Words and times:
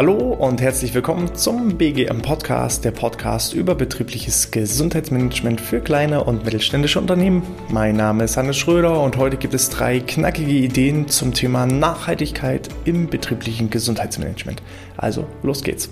Hallo 0.00 0.32
und 0.32 0.62
herzlich 0.62 0.94
willkommen 0.94 1.34
zum 1.34 1.76
BGM 1.76 2.22
Podcast, 2.22 2.86
der 2.86 2.90
Podcast 2.90 3.52
über 3.52 3.74
betriebliches 3.74 4.50
Gesundheitsmanagement 4.50 5.60
für 5.60 5.82
kleine 5.82 6.24
und 6.24 6.42
mittelständische 6.42 6.98
Unternehmen. 6.98 7.42
Mein 7.68 7.96
Name 7.96 8.24
ist 8.24 8.38
Hannes 8.38 8.56
Schröder 8.56 8.98
und 9.02 9.18
heute 9.18 9.36
gibt 9.36 9.52
es 9.52 9.68
drei 9.68 10.00
knackige 10.00 10.52
Ideen 10.52 11.08
zum 11.08 11.34
Thema 11.34 11.66
Nachhaltigkeit 11.66 12.70
im 12.86 13.10
betrieblichen 13.10 13.68
Gesundheitsmanagement. 13.68 14.62
Also, 14.96 15.26
los 15.42 15.62
geht's. 15.62 15.90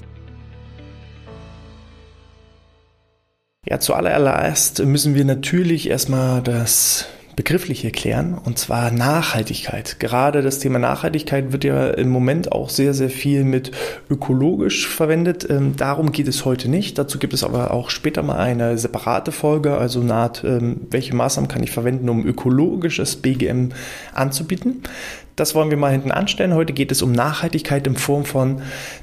Ja, 3.67 3.79
zuallererst 3.79 4.87
müssen 4.87 5.17
wir 5.17 5.27
natürlich 5.27 5.91
erstmal 5.91 6.41
das 6.41 7.05
begrifflich 7.39 7.85
erklären, 7.85 8.37
und 8.45 8.59
zwar 8.59 8.91
Nachhaltigkeit. 8.91 10.01
Gerade 10.01 10.43
das 10.43 10.59
Thema 10.59 10.81
Nachhaltigkeit 10.81 11.53
wird 11.53 11.63
ja 11.63 11.91
im 11.91 12.09
Moment 12.09 12.51
auch 12.51 12.69
sehr, 12.69 12.95
sehr 12.95 13.11
viel 13.11 13.45
mit 13.45 13.71
ökologisch 14.11 14.89
verwendet. 14.89 15.49
Ähm, 15.49 15.77
darum 15.77 16.11
geht 16.11 16.27
es 16.27 16.45
heute 16.45 16.69
nicht. 16.69 16.99
Dazu 16.99 17.21
gibt 17.21 17.35
es 17.35 17.45
aber 17.45 17.71
auch 17.71 17.91
später 17.91 18.25
mal 18.25 18.39
eine 18.39 18.77
separate 18.77 19.31
Folge, 19.31 19.79
also 19.79 20.03
naht, 20.03 20.43
ähm, 20.43 20.89
welche 20.91 21.15
Maßnahmen 21.15 21.47
kann 21.47 21.63
ich 21.63 21.71
verwenden, 21.71 22.09
um 22.09 22.27
ökologisches 22.27 23.15
BGM 23.15 23.69
anzubieten. 24.13 24.83
Das 25.37 25.55
wollen 25.55 25.71
wir 25.71 25.77
mal 25.77 25.93
hinten 25.93 26.11
anstellen. 26.11 26.55
Heute 26.55 26.73
geht 26.73 26.91
es 26.91 27.03
um 27.03 27.13
Nachhaltigkeit 27.13 27.87
in 27.87 27.95
Form 27.95 28.25
von 28.25 28.63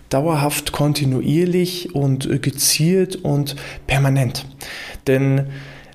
dauerhaft, 0.09 0.73
kontinuierlich 0.73 1.95
und 1.95 2.41
gezielt 2.41 3.15
und 3.15 3.55
permanent. 3.87 4.45
Denn 5.07 5.45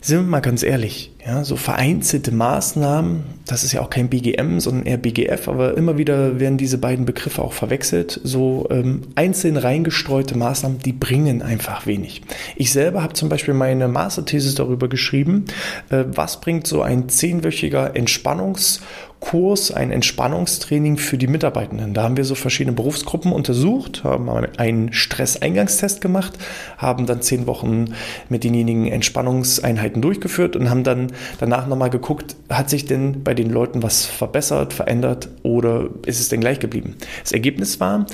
sind 0.00 0.20
wir 0.20 0.30
mal 0.30 0.40
ganz 0.40 0.62
ehrlich, 0.62 1.12
ja, 1.24 1.44
so 1.44 1.56
vereinzelte 1.56 2.32
Maßnahmen, 2.32 3.24
das 3.46 3.62
ist 3.62 3.72
ja 3.72 3.82
auch 3.82 3.90
kein 3.90 4.08
BGM, 4.08 4.58
sondern 4.58 4.86
eher 4.86 4.96
BGF, 4.96 5.48
aber 5.48 5.76
immer 5.76 5.98
wieder 5.98 6.40
werden 6.40 6.56
diese 6.56 6.78
beiden 6.78 7.04
Begriffe 7.04 7.42
auch 7.42 7.52
verwechselt. 7.52 8.20
So 8.24 8.66
ähm, 8.70 9.02
einzeln 9.16 9.56
reingestreute 9.56 10.38
Maßnahmen, 10.38 10.78
die 10.78 10.92
bringen 10.92 11.42
einfach 11.42 11.86
wenig. 11.86 12.22
Ich 12.56 12.72
selber 12.72 13.02
habe 13.02 13.12
zum 13.12 13.28
Beispiel 13.28 13.54
meine 13.54 13.88
Masterthesis 13.88 14.54
darüber 14.54 14.88
geschrieben, 14.88 15.44
äh, 15.90 16.04
was 16.06 16.40
bringt 16.40 16.66
so 16.66 16.80
ein 16.82 17.08
zehnwöchiger 17.08 17.94
Entspannungs- 17.94 18.80
Kurs, 19.20 19.70
ein 19.70 19.92
Entspannungstraining 19.92 20.96
für 20.96 21.18
die 21.18 21.26
Mitarbeitenden. 21.26 21.92
Da 21.92 22.02
haben 22.02 22.16
wir 22.16 22.24
so 22.24 22.34
verschiedene 22.34 22.74
Berufsgruppen 22.74 23.32
untersucht, 23.32 24.02
haben 24.02 24.30
einen 24.30 24.94
Stresseingangstest 24.94 26.00
gemacht, 26.00 26.38
haben 26.78 27.04
dann 27.04 27.20
zehn 27.20 27.46
Wochen 27.46 27.94
mit 28.30 28.44
denjenigen 28.44 28.86
Entspannungseinheiten 28.86 30.00
durchgeführt 30.00 30.56
und 30.56 30.70
haben 30.70 30.84
dann 30.84 31.09
danach 31.38 31.66
nochmal 31.66 31.90
geguckt, 31.90 32.36
hat 32.48 32.70
sich 32.70 32.84
denn 32.84 33.22
bei 33.22 33.34
den 33.34 33.50
Leuten 33.50 33.82
was 33.82 34.06
verbessert, 34.06 34.72
verändert 34.72 35.28
oder 35.42 35.88
ist 36.06 36.20
es 36.20 36.28
denn 36.28 36.40
gleich 36.40 36.60
geblieben? 36.60 36.96
Das 37.22 37.32
Ergebnis 37.32 37.80
war, 37.80 38.06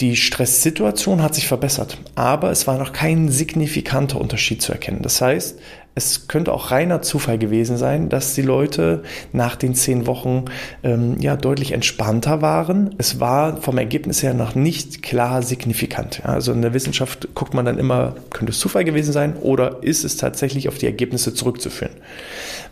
die 0.00 0.16
Stresssituation 0.16 1.22
hat 1.22 1.34
sich 1.34 1.46
verbessert, 1.46 1.98
aber 2.14 2.50
es 2.50 2.66
war 2.66 2.78
noch 2.78 2.92
kein 2.92 3.28
signifikanter 3.28 4.20
Unterschied 4.20 4.60
zu 4.60 4.72
erkennen. 4.72 5.02
Das 5.02 5.20
heißt, 5.20 5.58
es 5.94 6.26
könnte 6.26 6.52
auch 6.52 6.70
reiner 6.70 7.02
Zufall 7.02 7.36
gewesen 7.36 7.76
sein, 7.76 8.08
dass 8.08 8.34
die 8.34 8.42
Leute 8.42 9.02
nach 9.32 9.56
den 9.56 9.74
zehn 9.74 10.06
Wochen 10.06 10.46
ähm, 10.82 11.16
ja 11.20 11.36
deutlich 11.36 11.72
entspannter 11.72 12.40
waren. 12.40 12.94
Es 12.96 13.20
war 13.20 13.58
vom 13.58 13.76
Ergebnis 13.76 14.22
her 14.22 14.32
noch 14.32 14.54
nicht 14.54 15.02
klar 15.02 15.42
signifikant. 15.42 16.24
Also 16.24 16.52
in 16.52 16.62
der 16.62 16.72
Wissenschaft 16.72 17.28
guckt 17.34 17.52
man 17.52 17.66
dann 17.66 17.78
immer, 17.78 18.14
könnte 18.30 18.52
es 18.52 18.58
Zufall 18.58 18.84
gewesen 18.84 19.12
sein 19.12 19.36
oder 19.36 19.82
ist 19.82 20.04
es 20.04 20.16
tatsächlich 20.16 20.68
auf 20.68 20.78
die 20.78 20.86
Ergebnisse 20.86 21.34
zurückzuführen. 21.34 21.92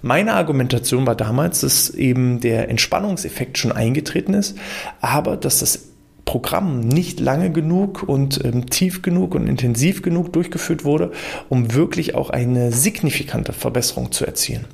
Meine 0.00 0.32
Argumentation 0.32 1.06
war 1.06 1.14
damals, 1.14 1.60
dass 1.60 1.91
eben 1.91 2.41
der 2.41 2.70
Entspannungseffekt 2.70 3.58
schon 3.58 3.72
eingetreten 3.72 4.32
ist, 4.32 4.56
aber 5.03 5.36
dass 5.36 5.60
das 5.60 5.90
Programm 6.30 6.78
nicht 6.78 7.18
lange 7.18 7.50
genug 7.50 8.04
und 8.04 8.44
ähm, 8.44 8.70
tief 8.70 9.02
genug 9.02 9.34
und 9.34 9.48
intensiv 9.48 10.00
genug 10.00 10.32
durchgeführt 10.32 10.84
wurde, 10.84 11.10
um 11.48 11.74
wirklich 11.74 12.14
auch 12.14 12.30
eine 12.30 12.70
signifikante 12.70 13.52
Verbesserung 13.52 14.12
zu 14.12 14.26
erzielen. 14.26 14.64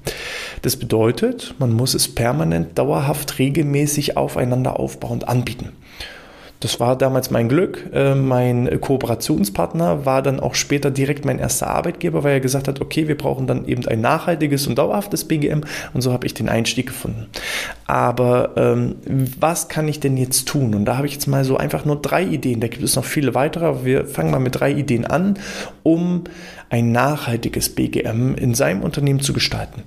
Das 0.61 0.77
bedeutet, 0.77 1.55
man 1.59 1.73
muss 1.73 1.95
es 1.95 2.15
permanent, 2.15 2.77
dauerhaft, 2.77 3.39
regelmäßig 3.39 4.19
aufeinander 4.19 4.79
aufbauend 4.79 5.29
anbieten. 5.29 5.73
Das 6.61 6.81
war 6.81 6.97
damals 6.97 7.31
mein 7.31 7.49
Glück. 7.49 7.91
Äh, 7.93 8.15
mein 8.15 8.81
Kooperationspartner 8.81 10.07
war 10.07 10.23
dann 10.23 10.41
auch 10.41 10.55
später 10.55 10.91
direkt 10.91 11.25
mein 11.25 11.39
erster 11.39 11.69
Arbeitgeber, 11.69 12.25
weil 12.25 12.35
er 12.35 12.41
gesagt 12.41 12.69
hat, 12.69 12.81
okay, 12.81 13.09
wir 13.09 13.19
brauchen 13.19 13.47
dann 13.47 13.67
eben 13.67 13.87
ein 13.87 14.01
nachhaltiges 14.01 14.67
und 14.67 14.77
dauerhaftes 14.79 15.25
BGM 15.25 15.63
und 15.93 16.01
so 16.01 16.13
habe 16.13 16.27
ich 16.27 16.35
den 16.35 16.49
Einstieg 16.49 16.87
gefunden. 16.87 17.27
Aber 17.87 18.53
ähm, 18.57 18.97
was 19.39 19.69
kann 19.69 19.87
ich 19.89 20.01
denn 20.01 20.17
jetzt 20.17 20.49
tun? 20.49 20.75
Und 20.75 20.87
da 20.87 20.97
habe 20.97 21.07
ich 21.07 21.13
jetzt 21.13 21.27
mal 21.27 21.45
so 21.45 21.57
einfach 21.57 21.85
nur 21.85 22.01
drei 22.01 22.25
Ideen. 22.25 22.61
Da 22.61 22.69
gibt 22.69 22.83
es 22.83 22.97
noch 22.97 23.05
viele 23.05 23.35
weitere, 23.35 23.67
aber 23.67 23.85
wir 23.85 24.07
fangen 24.07 24.31
mal 24.31 24.41
mit 24.41 24.59
drei 24.59 24.73
Ideen 24.73 25.05
an, 25.05 25.39
um 25.83 26.25
ein 26.69 26.91
nachhaltiges 26.91 27.69
BGM 27.69 28.35
in 28.35 28.55
seinem 28.55 28.83
Unternehmen 28.83 29.21
zu 29.21 29.33
gestalten. 29.33 29.83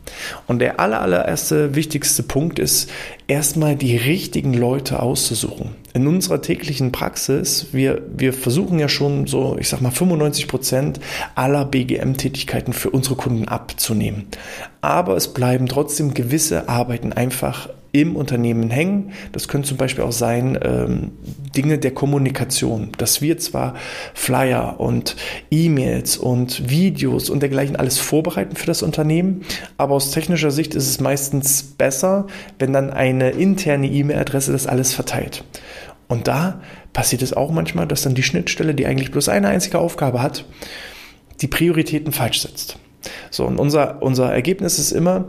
Und 0.48 0.60
der 0.60 0.80
aller, 0.80 1.02
allererste 1.02 1.76
wichtigste 1.76 2.24
Punkt 2.24 2.58
ist, 2.58 2.90
erstmal 3.28 3.76
die 3.76 3.98
richtigen 3.98 4.54
Leute 4.54 5.02
auszusuchen. 5.02 5.72
In 6.00 6.08
unserer 6.08 6.42
täglichen 6.42 6.94
Praxis, 6.94 7.74
wir, 7.74 8.02
wir 8.16 8.32
versuchen 8.32 8.80
ja 8.80 8.88
schon 8.88 9.28
so, 9.28 9.58
ich 9.60 9.68
sag 9.68 9.82
mal, 9.82 9.92
95 9.92 10.48
Prozent 10.48 11.02
aller 11.36 11.66
BGM-Tätigkeiten 11.66 12.72
für 12.72 12.90
unsere 12.90 13.16
Kunden 13.16 13.50
abzunehmen. 13.50 14.28
Aber 14.80 15.18
es 15.18 15.34
bleiben 15.34 15.66
trotzdem 15.66 16.14
gewisse 16.14 16.70
Arbeiten 16.70 17.12
einfach 17.12 17.68
im 17.92 18.16
Unternehmen 18.16 18.70
hängen. 18.70 19.12
Das 19.34 19.50
können 19.50 19.66
zum 19.66 19.76
Beispiel 19.76 20.06
auch 20.06 20.14
sein 20.14 20.58
ähm, 20.62 21.12
Dinge 21.56 21.80
der 21.80 21.92
Kommunikation, 21.92 22.92
dass 22.98 23.22
wir 23.22 23.38
zwar 23.38 23.74
Flyer 24.14 24.80
und 24.80 25.18
E-Mails 25.52 26.16
und 26.16 26.70
Videos 26.70 27.30
und 27.30 27.42
dergleichen 27.42 27.76
alles 27.76 27.98
vorbereiten 27.98 28.56
für 28.56 28.68
das 28.68 28.84
Unternehmen, 28.84 29.42
aber 29.78 29.96
aus 29.96 30.12
technischer 30.12 30.52
Sicht 30.52 30.76
ist 30.76 30.88
es 30.88 31.02
meistens 31.02 31.64
besser, 31.64 32.28
wenn 32.58 32.72
dann 32.72 32.90
eine 32.92 33.32
interne 33.32 33.88
E-Mail-Adresse 33.88 34.54
das 34.54 34.66
alles 34.68 34.94
verteilt. 34.94 35.44
Und 36.10 36.28
da 36.28 36.60
passiert 36.92 37.22
es 37.22 37.34
auch 37.34 37.52
manchmal, 37.52 37.88
dass 37.88 38.02
dann 38.02 38.16
die 38.16 38.24
Schnittstelle, 38.24 38.74
die 38.74 38.86
eigentlich 38.86 39.12
bloß 39.12 39.30
eine 39.30 39.48
einzige 39.48 39.80
Aufgabe 39.80 40.22
hat, 40.22 40.44
die 41.40 41.48
Prioritäten 41.48 42.12
falsch 42.12 42.42
setzt. 42.42 42.78
So, 43.32 43.46
und 43.46 43.60
unser, 43.60 44.02
unser 44.02 44.34
Ergebnis 44.34 44.80
ist 44.80 44.92
immer, 44.92 45.28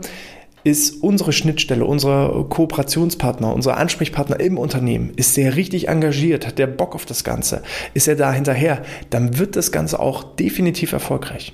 ist 0.63 1.01
unsere 1.01 1.33
Schnittstelle, 1.33 1.85
unser 1.85 2.45
Kooperationspartner, 2.49 3.53
unser 3.53 3.77
Ansprechpartner 3.77 4.39
im 4.39 4.57
Unternehmen, 4.57 5.11
ist 5.15 5.37
der 5.37 5.55
richtig 5.55 5.87
engagiert, 5.87 6.45
hat 6.45 6.59
der 6.59 6.67
Bock 6.67 6.95
auf 6.95 7.05
das 7.05 7.23
Ganze, 7.23 7.63
ist 7.93 8.07
er 8.07 8.15
da 8.15 8.33
hinterher, 8.33 8.83
dann 9.09 9.37
wird 9.37 9.55
das 9.55 9.71
Ganze 9.71 9.99
auch 9.99 10.23
definitiv 10.35 10.91
erfolgreich. 10.91 11.53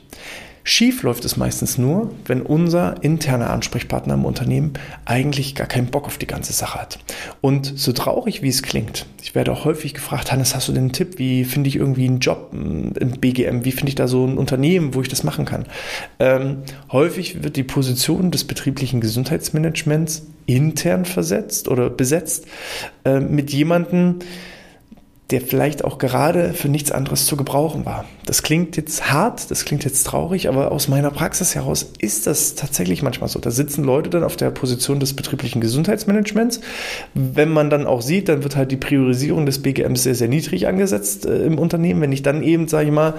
Schief 0.69 1.01
läuft 1.03 1.23
es 1.23 1.38
meistens 1.38 1.78
nur, 1.78 2.11
wenn 2.25 2.41
unser 2.41 3.01
interner 3.01 3.51
Ansprechpartner 3.51 4.16
im 4.16 4.25
Unternehmen 4.25 4.73
eigentlich 5.05 5.55
gar 5.55 5.66
keinen 5.66 5.88
Bock 5.88 6.07
auf 6.07 6.17
die 6.17 6.28
ganze 6.28 6.51
Sache 6.51 6.81
hat. 6.81 7.00
Und 7.39 7.79
so 7.79 7.94
traurig 7.94 8.41
wie 8.41 8.50
es 8.50 8.63
klingt, 8.63 9.05
ich 9.23 9.33
werde 9.33 9.53
auch 9.53 9.63
häufig 9.63 9.94
gefragt, 9.94 10.29
Hannes, 10.29 10.55
hast 10.55 10.67
du 10.67 10.73
denn 10.73 10.83
einen 10.83 10.91
Tipp? 10.91 11.19
Wie 11.19 11.45
finde 11.45 11.69
ich 11.69 11.78
irgendwie 11.78 12.05
einen 12.05 12.19
Job 12.19 12.50
im 12.51 12.91
BGM? 12.91 13.63
Wie 13.63 13.72
finde 13.72 13.88
ich 13.88 13.95
da 13.95 14.09
so 14.09 14.25
ein 14.25 14.38
Unternehmen, 14.38 14.94
wo 14.94 15.01
ich 15.01 15.07
das 15.07 15.23
machen 15.23 15.45
kann? 15.45 15.67
Ähm, 16.19 16.63
häufig 16.91 17.44
wird 17.44 17.55
die 17.55 17.63
Position 17.63 18.29
des 18.29 18.44
betrieblichen 18.44 18.99
Gesundheitsmanagements 18.99 20.28
intern 20.47 21.05
versetzt 21.05 21.69
oder 21.69 21.89
besetzt 21.89 22.45
äh, 23.05 23.22
mit 23.22 23.53
jemandem, 23.53 24.19
der 25.31 25.41
vielleicht 25.41 25.83
auch 25.83 25.97
gerade 25.97 26.53
für 26.53 26.69
nichts 26.69 26.91
anderes 26.91 27.25
zu 27.25 27.35
gebrauchen 27.35 27.85
war. 27.85 28.05
Das 28.25 28.43
klingt 28.43 28.77
jetzt 28.77 29.11
hart, 29.11 29.51
das 29.51 29.65
klingt 29.65 29.83
jetzt 29.83 30.05
traurig, 30.07 30.47
aber 30.47 30.71
aus 30.71 30.88
meiner 30.88 31.11
Praxis 31.11 31.53
heraus 31.53 31.91
ist 31.99 32.28
das 32.28 32.55
tatsächlich 32.55 33.03
manchmal 33.03 33.28
so. 33.29 33.40
Da 33.40 33.52
sitzen 33.52 33.84
Leute 33.84 34.09
dann 34.09 34.23
auf 34.23 34.37
der 34.37 34.52
Position 34.52 35.02
des 35.02 35.13
betrieblichen 35.13 35.59
Gesundheitsmanagements. 35.59 36.61
Wenn 37.13 37.49
man 37.49 37.69
dann 37.69 37.87
auch 37.87 38.02
sieht, 38.02 38.29
dann 38.29 38.43
wird 38.43 38.55
halt 38.55 38.72
die 38.72 38.78
Priorisierung 38.78 39.46
des 39.46 39.61
BGMs 39.61 40.03
sehr, 40.03 40.16
sehr 40.16 40.29
niedrig 40.29 40.67
angesetzt 40.67 41.25
äh, 41.25 41.46
im 41.46 41.59
Unternehmen. 41.59 41.99
Wenn 41.99 42.13
ich 42.13 42.23
dann 42.23 42.41
eben, 42.41 42.69
sage 42.69 42.87
ich 42.87 42.93
mal, 42.93 43.16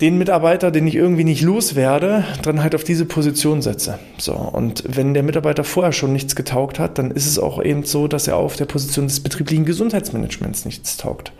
den 0.00 0.18
Mitarbeiter, 0.18 0.70
den 0.70 0.86
ich 0.86 0.94
irgendwie 0.94 1.24
nicht 1.24 1.40
loswerde, 1.40 2.24
dann 2.42 2.62
halt 2.62 2.74
auf 2.74 2.84
diese 2.84 3.06
Position 3.06 3.62
setze. 3.62 3.98
So. 4.18 4.34
Und 4.34 4.84
wenn 4.86 5.14
der 5.14 5.22
Mitarbeiter 5.22 5.64
vorher 5.64 5.92
schon 5.92 6.12
nichts 6.12 6.36
getaugt 6.36 6.78
hat, 6.78 6.98
dann 6.98 7.10
ist 7.10 7.26
es 7.26 7.38
auch 7.38 7.62
eben 7.62 7.84
so, 7.84 8.06
dass 8.06 8.28
er 8.28 8.36
auf 8.36 8.56
der 8.56 8.66
Position 8.66 9.06
des 9.06 9.20
betrieblichen 9.20 9.64
Gesundheitsmanagements 9.64 10.66
nichts 10.66 10.98
taugt. 10.98 11.32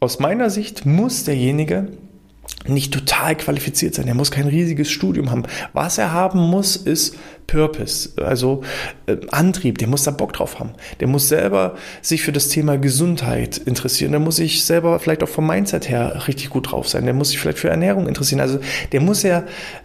Aus 0.00 0.18
meiner 0.18 0.50
Sicht 0.50 0.84
muss 0.84 1.24
derjenige 1.24 1.88
nicht 2.68 2.92
total 2.92 3.36
qualifiziert 3.36 3.94
sein, 3.94 4.06
der 4.06 4.14
muss 4.14 4.30
kein 4.30 4.48
riesiges 4.48 4.90
Studium 4.90 5.30
haben. 5.30 5.44
Was 5.72 5.98
er 5.98 6.12
haben 6.12 6.38
muss, 6.38 6.76
ist 6.76 7.16
Purpose, 7.48 8.10
also 8.22 8.62
äh, 9.06 9.16
Antrieb, 9.30 9.78
der 9.78 9.88
muss 9.88 10.04
da 10.04 10.10
Bock 10.10 10.34
drauf 10.34 10.60
haben. 10.60 10.70
Der 11.00 11.08
muss 11.08 11.28
selber 11.28 11.76
sich 12.02 12.22
für 12.22 12.30
das 12.30 12.48
Thema 12.48 12.76
Gesundheit 12.76 13.56
interessieren. 13.56 14.12
Der 14.12 14.20
muss 14.20 14.36
sich 14.36 14.64
selber 14.64 15.00
vielleicht 15.00 15.22
auch 15.22 15.28
vom 15.28 15.46
Mindset 15.46 15.88
her 15.88 16.24
richtig 16.28 16.50
gut 16.50 16.70
drauf 16.70 16.88
sein. 16.88 17.06
Der 17.06 17.14
muss 17.14 17.30
sich 17.30 17.38
vielleicht 17.38 17.58
für 17.58 17.70
Ernährung 17.70 18.06
interessieren. 18.06 18.40
Also 18.40 18.60
der 18.92 19.00
muss 19.00 19.22
ja 19.22 19.44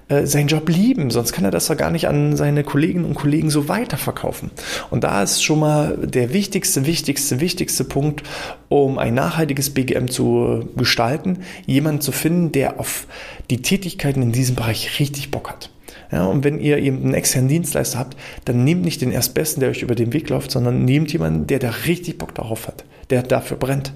äh, 0.10 0.26
seinen 0.26 0.48
Job 0.48 0.68
lieben, 0.70 1.12
sonst 1.12 1.34
kann 1.34 1.46
er 1.46 1.52
das 1.52 1.68
doch 1.68 1.78
gar 1.78 1.92
nicht 1.92 2.08
an 2.08 2.36
seine 2.36 2.64
Kolleginnen 2.64 3.06
und 3.06 3.16
Kollegen 3.16 3.50
so 3.50 3.68
weiterverkaufen. 3.70 4.52
Und 4.90 5.04
da 5.04 5.24
ist 5.24 5.44
schon 5.44 5.60
mal 5.60 5.98
der 5.98 6.34
wichtigste, 6.34 6.86
wichtigste, 6.86 7.40
wichtigste 7.40 7.84
Punkt, 7.84 8.24
um 8.70 8.98
ein 8.98 9.14
nachhaltiges 9.14 9.70
BGM 9.70 10.08
zu 10.10 10.70
gestalten, 10.76 11.40
jemanden 11.66 12.02
zu 12.02 12.12
finden, 12.12 12.52
der 12.52 12.80
auf 12.80 13.08
die 13.50 13.62
Tätigkeiten 13.62 14.22
in 14.22 14.32
diesem 14.32 14.56
Bereich 14.56 15.00
richtig 15.00 15.32
Bock 15.32 15.50
hat. 15.50 15.70
Ja, 16.12 16.26
und 16.26 16.44
wenn 16.44 16.60
ihr 16.60 16.78
eben 16.78 16.98
einen 16.98 17.16
externen 17.16 17.50
Dienstleister 17.50 17.98
habt, 17.98 18.16
dann 18.46 18.64
nehmt 18.64 18.84
nicht 18.84 19.02
den 19.02 19.12
Erstbesten, 19.12 19.62
der 19.62 19.72
euch 19.72 19.82
über 19.82 19.96
den 19.96 20.14
Weg 20.14 20.30
läuft, 20.30 20.52
sondern 20.52 20.86
nehmt 20.86 21.12
jemanden, 21.12 21.48
der 21.48 21.58
da 21.58 21.72
richtig 21.88 22.20
Bock 22.20 22.36
darauf 22.36 22.68
hat, 22.68 22.84
der 23.10 23.24
dafür 23.24 23.58
brennt, 23.58 23.94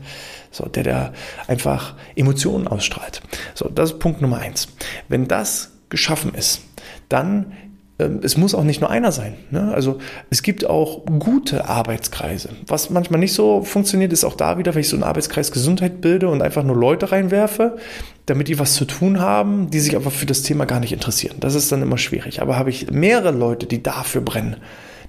so, 0.50 0.66
der 0.66 0.84
da 0.84 1.14
einfach 1.48 1.94
Emotionen 2.16 2.68
ausstrahlt. 2.68 3.22
So, 3.54 3.70
das 3.70 3.92
ist 3.92 4.00
Punkt 4.00 4.22
Nummer 4.22 4.40
eins. 4.40 4.68
Wenn 5.10 5.28
das 5.28 5.77
geschaffen 5.90 6.34
ist, 6.34 6.62
dann 7.10 7.54
ähm, 8.00 8.20
es 8.24 8.38
muss 8.38 8.54
auch 8.54 8.64
nicht 8.64 8.82
nur 8.82 8.90
einer 8.90 9.12
sein. 9.12 9.36
Ne? 9.50 9.74
Also 9.74 10.00
es 10.30 10.44
gibt 10.44 10.66
auch 10.66 11.06
gute 11.06 11.68
Arbeitskreise. 11.68 12.50
Was 12.68 12.90
manchmal 12.90 13.20
nicht 13.20 13.34
so 13.34 13.64
funktioniert, 13.64 14.14
ist 14.14 14.24
auch 14.24 14.36
da 14.36 14.58
wieder, 14.58 14.76
wenn 14.76 14.82
ich 14.82 14.90
so 14.90 14.96
einen 14.96 15.04
Arbeitskreis 15.04 15.52
Gesundheit 15.52 16.02
bilde 16.02 16.30
und 16.30 16.42
einfach 16.42 16.64
nur 16.64 16.76
Leute 16.76 17.12
reinwerfe, 17.12 17.78
damit 18.26 18.48
die 18.48 18.60
was 18.60 18.74
zu 18.74 18.86
tun 18.86 19.20
haben, 19.20 19.70
die 19.72 19.80
sich 19.80 19.96
aber 19.96 20.12
für 20.12 20.26
das 20.26 20.44
Thema 20.44 20.66
gar 20.66 20.80
nicht 20.80 20.94
interessieren. 20.94 21.38
Das 21.40 21.56
ist 21.56 21.72
dann 21.72 21.82
immer 21.82 21.98
schwierig. 21.98 22.42
Aber 22.42 22.58
habe 22.58 22.70
ich 22.70 22.92
mehrere 22.92 23.32
Leute, 23.32 23.66
die 23.66 23.82
dafür 23.82 24.22
brennen, 24.22 24.58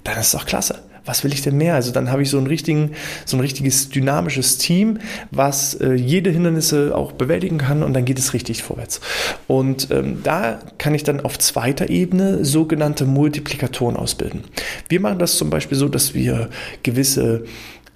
dann 0.05 0.19
ist 0.19 0.27
es 0.27 0.33
doch 0.33 0.47
klasse 0.47 0.83
was 1.09 1.25
will 1.25 1.33
ich 1.33 1.43
denn 1.43 1.57
mehr? 1.57 1.75
Also 1.75 1.91
dann 1.91 2.11
habe 2.11 2.23
ich 2.23 2.31
so, 2.31 2.39
einen 2.39 2.47
richtigen, 2.47 2.93
so 3.25 3.37
ein 3.37 3.41
richtiges 3.41 3.89
dynamisches 3.89 4.59
Team, 4.59 4.99
was 5.31 5.75
äh, 5.75 5.95
jede 5.95 6.31
Hindernisse 6.31 6.95
auch 6.95 7.13
bewältigen 7.13 7.59
kann 7.59 7.83
und 7.83 7.95
dann 7.95 8.05
geht 8.05 8.19
es 8.19 8.35
richtig 8.35 8.63
vorwärts. 8.63 9.01
Und 9.47 9.91
ähm, 9.91 10.21
da 10.23 10.61
kann 10.79 10.95
ich 10.95 11.03
dann 11.03 11.21
auf 11.21 11.39
zweiter 11.39 11.89
Ebene 11.89 12.45
sogenannte 12.45 13.07
Multiplikatoren 13.07 13.97
ausbilden. 13.97 14.45
Wir 14.89 15.01
machen 15.01 15.19
das 15.19 15.37
zum 15.37 15.51
Beispiel 15.51 15.79
so, 15.79 15.89
dass 15.89 16.15
wir 16.15 16.51
gewisse 16.83 17.45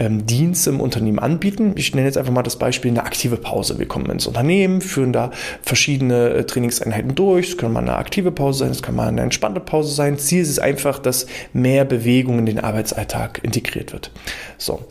ähm, 0.03 0.25
Dienste 0.25 0.69
im 0.69 0.79
Unternehmen 0.79 1.19
anbieten. 1.19 1.73
Ich 1.75 1.93
nenne 1.95 2.07
jetzt 2.07 2.17
einfach 2.17 2.33
mal 2.33 2.43
das 2.43 2.57
Beispiel 2.57 2.91
eine 2.91 3.03
aktive 3.03 3.37
Pause. 3.37 3.79
Wir 3.79 3.87
kommen 3.87 4.09
ins 4.09 4.27
Unternehmen, 4.27 4.81
führen 4.81 5.13
da 5.13 5.31
verschiedene 5.61 6.29
äh, 6.29 6.43
Trainingseinheiten 6.43 7.15
durch. 7.15 7.49
Es 7.49 7.57
kann 7.57 7.73
mal 7.73 7.81
eine 7.81 7.95
aktive 7.95 8.31
Pause 8.31 8.59
sein, 8.59 8.71
es 8.71 8.81
kann 8.81 8.95
mal 8.95 9.07
eine 9.07 9.21
entspannte 9.21 9.59
Pause 9.59 9.93
sein. 9.93 10.17
Ziel 10.17 10.41
ist 10.41 10.49
es 10.49 10.59
einfach, 10.59 10.99
dass 10.99 11.25
mehr 11.53 11.85
Bewegung 11.85 12.39
in 12.39 12.45
den 12.45 12.59
Arbeitsalltag 12.59 13.39
integriert 13.43 13.93
wird. 13.93 14.11
So. 14.57 14.85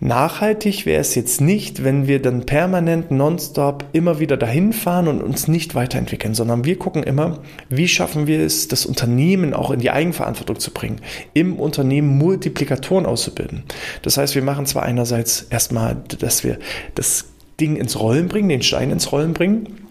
Nachhaltig 0.00 0.86
wäre 0.86 1.00
es 1.00 1.14
jetzt 1.14 1.40
nicht, 1.40 1.84
wenn 1.84 2.06
wir 2.06 2.20
dann 2.20 2.46
permanent 2.46 3.10
nonstop 3.10 3.84
immer 3.92 4.18
wieder 4.18 4.36
dahin 4.36 4.72
fahren 4.72 5.08
und 5.08 5.22
uns 5.22 5.48
nicht 5.48 5.74
weiterentwickeln, 5.74 6.34
sondern 6.34 6.64
wir 6.64 6.78
gucken 6.78 7.02
immer, 7.04 7.38
wie 7.68 7.88
schaffen 7.88 8.26
wir 8.26 8.40
es, 8.40 8.68
das 8.68 8.86
Unternehmen 8.86 9.54
auch 9.54 9.70
in 9.70 9.80
die 9.80 9.90
Eigenverantwortung 9.90 10.58
zu 10.58 10.72
bringen, 10.72 11.00
im 11.32 11.56
Unternehmen 11.56 12.18
Multiplikatoren 12.18 13.06
auszubilden. 13.06 13.62
Das 14.02 14.16
heißt, 14.16 14.34
wir 14.34 14.42
machen 14.42 14.66
zwar 14.66 14.82
einerseits 14.82 15.46
erstmal, 15.50 15.96
dass 16.18 16.44
wir 16.44 16.58
das 16.96 17.26
Ding 17.60 17.76
ins 17.76 17.98
Rollen 17.98 18.28
bringen, 18.28 18.48
den 18.48 18.62
Stein 18.62 18.90
ins 18.90 19.12
Rollen 19.12 19.32
bringen, 19.32 19.83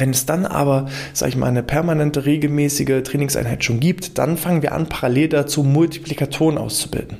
wenn 0.00 0.10
es 0.10 0.26
dann 0.26 0.46
aber, 0.46 0.86
sage 1.12 1.30
ich 1.30 1.36
mal, 1.36 1.46
eine 1.46 1.62
permanente, 1.62 2.26
regelmäßige 2.26 3.02
Trainingseinheit 3.02 3.64
schon 3.64 3.80
gibt, 3.80 4.18
dann 4.18 4.36
fangen 4.36 4.62
wir 4.62 4.72
an, 4.72 4.88
parallel 4.88 5.28
dazu 5.28 5.62
Multiplikatoren 5.62 6.58
auszubilden. 6.58 7.18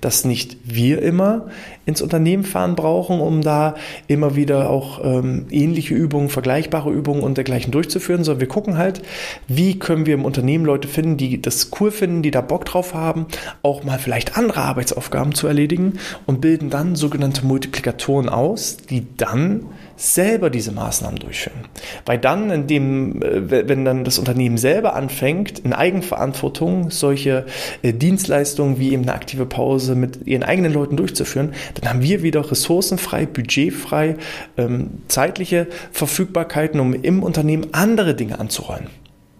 Dass 0.00 0.24
nicht 0.24 0.56
wir 0.64 1.02
immer 1.02 1.48
ins 1.86 2.02
Unternehmen 2.02 2.44
fahren 2.44 2.76
brauchen, 2.76 3.20
um 3.20 3.42
da 3.42 3.74
immer 4.06 4.36
wieder 4.36 4.70
auch 4.70 5.04
ähm, 5.04 5.46
ähnliche 5.50 5.94
Übungen, 5.94 6.28
vergleichbare 6.28 6.90
Übungen 6.90 7.22
und 7.22 7.36
dergleichen 7.36 7.72
durchzuführen, 7.72 8.22
sondern 8.22 8.40
wir 8.40 8.48
gucken 8.48 8.78
halt, 8.78 9.02
wie 9.48 9.78
können 9.78 10.06
wir 10.06 10.14
im 10.14 10.24
Unternehmen 10.24 10.64
Leute 10.64 10.88
finden, 10.88 11.16
die 11.16 11.42
das 11.42 11.70
cool 11.80 11.90
finden, 11.90 12.22
die 12.22 12.30
da 12.30 12.40
Bock 12.40 12.64
drauf 12.64 12.94
haben, 12.94 13.26
auch 13.62 13.82
mal 13.82 13.98
vielleicht 13.98 14.36
andere 14.36 14.60
Arbeitsaufgaben 14.60 15.34
zu 15.34 15.46
erledigen 15.46 15.94
und 16.26 16.40
bilden 16.40 16.70
dann 16.70 16.96
sogenannte 16.96 17.44
Multiplikatoren 17.44 18.28
aus, 18.28 18.76
die 18.76 19.06
dann 19.16 19.66
selber 20.00 20.48
diese 20.48 20.72
Maßnahmen 20.72 21.18
durchführen. 21.18 21.60
Weil 22.06 22.18
dann, 22.18 22.50
in 22.50 22.66
dem, 22.66 23.22
äh, 23.22 23.68
wenn 23.68 23.84
dann 23.84 24.04
das 24.04 24.18
Unternehmen 24.18 24.56
selber 24.56 24.94
anfängt, 24.94 25.58
in 25.58 25.74
Eigenverantwortung 25.74 26.90
solche 26.90 27.44
äh, 27.82 27.92
Dienstleistungen 27.92 28.78
wie 28.78 28.92
eben 28.92 29.02
eine 29.02 29.12
aktive 29.12 29.44
Pause 29.44 29.94
mit 29.94 30.26
ihren 30.26 30.42
eigenen 30.42 30.72
Leuten 30.72 30.96
durchzuführen, 30.96 31.52
dann 31.74 31.90
haben 31.90 32.02
wir 32.02 32.22
wieder 32.22 32.50
ressourcenfrei, 32.50 33.26
budgetfrei, 33.26 34.16
ähm, 34.56 35.02
zeitliche 35.08 35.66
Verfügbarkeiten, 35.92 36.80
um 36.80 36.94
im 36.94 37.22
Unternehmen 37.22 37.68
andere 37.72 38.14
Dinge 38.14 38.40
anzurollen. 38.40 38.86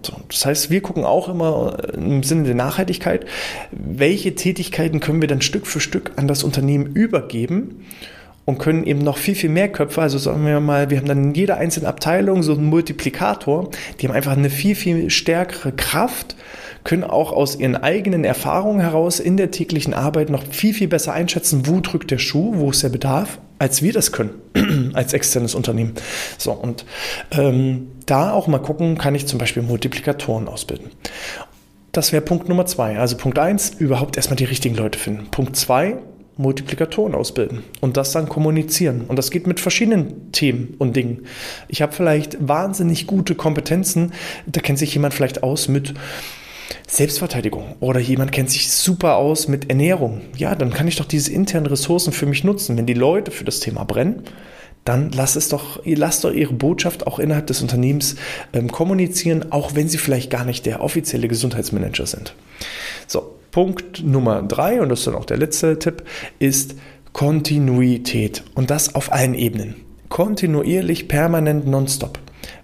So, 0.03 0.15
das 0.29 0.45
heißt, 0.45 0.71
wir 0.71 0.83
gucken 0.83 1.05
auch 1.05 1.31
immer 1.31 1.79
äh, 1.83 1.97
im 1.97 2.23
Sinne 2.23 2.45
der 2.45 2.55
Nachhaltigkeit, 2.55 3.25
welche 3.71 4.35
Tätigkeiten 4.35 5.01
können 5.01 5.23
wir 5.23 5.29
dann 5.29 5.41
Stück 5.41 5.67
für 5.67 5.81
Stück 5.81 6.12
an 6.17 6.29
das 6.29 6.45
Unternehmen 6.45 6.87
übergeben 6.87 7.87
und 8.44 8.58
können 8.58 8.84
eben 8.84 9.00
noch 9.00 9.19
viel, 9.19 9.34
viel 9.34 9.50
mehr 9.50 9.69
Köpfe, 9.69 10.02
also 10.02 10.19
sagen 10.19 10.44
wir 10.44 10.60
mal, 10.60 10.90
wir 10.90 10.98
haben 10.98 11.06
dann 11.06 11.25
in 11.25 11.34
jeder 11.34 11.58
einzelnen 11.58 11.87
Abteilung 11.87 12.42
so 12.42 12.52
einen 12.52 12.64
Multiplikator, 12.64 13.70
die 14.00 14.08
haben 14.08 14.14
einfach 14.14 14.32
eine 14.32 14.50
viel, 14.50 14.75
viel 14.75 15.10
stärkere 15.10 15.72
Kraft, 15.72 16.37
können 16.84 17.04
auch 17.04 17.32
aus 17.32 17.56
ihren 17.56 17.76
eigenen 17.76 18.25
Erfahrungen 18.25 18.81
heraus 18.81 19.20
in 19.20 19.37
der 19.37 19.50
täglichen 19.50 19.94
Arbeit 19.94 20.31
noch 20.31 20.44
viel, 20.46 20.75
viel 20.75 20.88
besser 20.88 21.12
einschätzen, 21.12 21.66
wo 21.66 21.81
drückt 21.81 22.10
der 22.10 22.19
Schuh, 22.19 22.54
wo 22.56 22.70
ist 22.70 22.82
der 22.82 22.88
Bedarf, 22.88 23.38
als 23.58 23.82
wir 23.82 23.92
das 23.92 24.12
können, 24.12 24.31
als 24.94 25.12
externes 25.12 25.54
Unternehmen. 25.54 25.94
So, 26.38 26.52
und 26.52 26.84
ähm, 27.32 27.88
da 28.06 28.32
auch 28.32 28.46
mal 28.46 28.58
gucken, 28.58 28.96
kann 28.96 29.14
ich 29.14 29.26
zum 29.26 29.38
Beispiel 29.38 29.62
Multiplikatoren 29.62 30.48
ausbilden. 30.48 30.90
Das 31.92 32.12
wäre 32.12 32.22
Punkt 32.22 32.48
Nummer 32.48 32.66
zwei. 32.66 32.98
Also 32.98 33.16
Punkt 33.16 33.38
eins, 33.38 33.70
überhaupt 33.70 34.16
erstmal 34.16 34.37
die 34.37 34.44
richtigen 34.44 34.76
Leute 34.76 34.98
finden. 34.98 35.26
Punkt 35.31 35.56
zwei, 35.56 35.98
Multiplikatoren 36.40 37.14
ausbilden 37.14 37.62
und 37.81 37.96
das 37.96 38.12
dann 38.12 38.28
kommunizieren. 38.28 39.02
Und 39.06 39.16
das 39.16 39.31
geht 39.31 39.46
mit 39.46 39.60
verschiedenen 39.60 40.32
Themen 40.32 40.75
und 40.78 40.96
Dingen. 40.96 41.26
Ich 41.69 41.82
habe 41.82 41.92
vielleicht 41.92 42.37
wahnsinnig 42.40 43.06
gute 43.06 43.34
Kompetenzen, 43.34 44.12
da 44.46 44.60
kennt 44.60 44.78
sich 44.78 44.94
jemand 44.94 45.14
vielleicht 45.14 45.42
aus 45.42 45.69
mit 45.69 45.94
Selbstverteidigung 46.87 47.76
oder 47.81 48.00
jemand 48.00 48.32
kennt 48.32 48.50
sich 48.50 48.70
super 48.70 49.16
aus 49.16 49.48
mit 49.48 49.70
Ernährung. 49.70 50.22
Ja, 50.37 50.54
dann 50.54 50.72
kann 50.72 50.88
ich 50.88 50.96
doch 50.96 51.04
diese 51.04 51.32
internen 51.32 51.66
Ressourcen 51.66 52.12
für 52.12 52.26
mich 52.26 52.44
nutzen. 52.44 52.76
Wenn 52.76 52.87
die 52.87 52.94
Leute 52.94 53.31
für 53.31 53.44
das 53.44 53.60
Thema 53.60 53.84
brennen, 53.84 54.25
dann 54.84 55.10
lasst 55.12 55.37
es 55.37 55.48
doch, 55.48 55.81
lasst 55.84 56.25
doch 56.25 56.32
ihre 56.32 56.54
Botschaft 56.54 57.06
auch 57.06 57.19
innerhalb 57.19 57.46
des 57.46 57.60
Unternehmens 57.60 58.16
ähm, 58.52 58.72
kommunizieren, 58.72 59.52
auch 59.52 59.75
wenn 59.75 59.88
sie 59.88 59.98
vielleicht 59.98 60.31
gar 60.31 60.44
nicht 60.44 60.64
der 60.66 60.82
offizielle 60.82 61.28
Gesundheitsmanager 61.28 62.06
sind. 62.06 62.35
So, 63.06 63.35
Punkt 63.50 64.04
Nummer 64.04 64.42
drei, 64.42 64.80
und 64.80 64.88
das 64.88 65.00
ist 65.00 65.07
dann 65.07 65.14
auch 65.14 65.25
der 65.25 65.38
letzte 65.38 65.78
Tipp, 65.78 66.04
ist 66.38 66.76
Kontinuität. 67.12 68.45
Und 68.54 68.71
das 68.71 68.95
auf 68.95 69.12
allen 69.12 69.35
Ebenen. 69.35 69.76
Kontinuierlich, 70.09 71.09
permanent, 71.09 71.66
nonstop. 71.66 72.19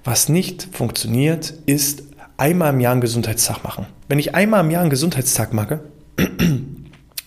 Was 0.05 0.29
nicht 0.29 0.69
funktioniert, 0.73 1.55
ist 1.67 2.05
einmal 2.37 2.73
im 2.73 2.81
Jahr 2.81 2.93
einen 2.93 3.01
Gesundheitstag 3.01 3.65
machen. 3.65 3.87
Wenn 4.09 4.19
ich 4.19 4.35
einmal 4.35 4.65
im 4.65 4.71
Jahr 4.71 4.83
einen 4.83 4.91
Gesundheitstag 4.91 5.53
mache, 5.53 5.81